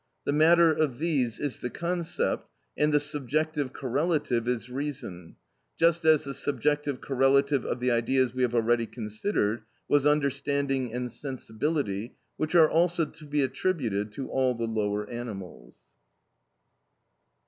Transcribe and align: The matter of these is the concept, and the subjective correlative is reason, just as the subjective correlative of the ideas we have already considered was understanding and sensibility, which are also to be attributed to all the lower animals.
The 0.25 0.33
matter 0.33 0.71
of 0.73 0.97
these 0.97 1.37
is 1.39 1.59
the 1.59 1.69
concept, 1.69 2.49
and 2.75 2.91
the 2.91 2.99
subjective 2.99 3.71
correlative 3.71 4.47
is 4.47 4.67
reason, 4.67 5.35
just 5.77 6.05
as 6.05 6.23
the 6.23 6.33
subjective 6.33 7.01
correlative 7.01 7.63
of 7.65 7.79
the 7.79 7.91
ideas 7.91 8.33
we 8.33 8.41
have 8.41 8.55
already 8.55 8.87
considered 8.87 9.61
was 9.87 10.07
understanding 10.07 10.91
and 10.91 11.11
sensibility, 11.11 12.15
which 12.35 12.55
are 12.55 12.67
also 12.67 13.05
to 13.05 13.25
be 13.25 13.43
attributed 13.43 14.11
to 14.13 14.27
all 14.31 14.55
the 14.55 14.65
lower 14.65 15.07
animals. 15.07 15.77